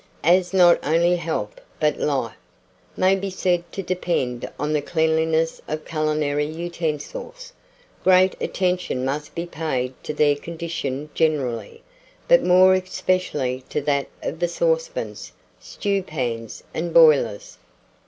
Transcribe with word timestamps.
AS 0.23 0.51
NOT 0.51 0.79
ONLY 0.83 1.17
HEALTH 1.17 1.61
BUT 1.79 1.99
LIFE 1.99 2.33
may 2.97 3.15
be 3.15 3.29
said 3.29 3.71
to 3.71 3.83
depend 3.83 4.49
on 4.59 4.73
the 4.73 4.81
cleanliness 4.81 5.61
of 5.67 5.85
culinary 5.85 6.47
utensils, 6.47 7.53
great 8.03 8.35
attention 8.41 9.05
must 9.05 9.35
be 9.35 9.45
paid 9.45 9.93
to 10.01 10.11
their 10.11 10.35
condition 10.35 11.11
generally, 11.13 11.83
but 12.27 12.41
more 12.41 12.73
especially 12.73 13.63
to 13.69 13.79
that 13.81 14.07
of 14.23 14.39
the 14.39 14.47
saucepans, 14.47 15.33
stewpans, 15.61 16.63
and 16.73 16.95
boilers. 16.95 17.59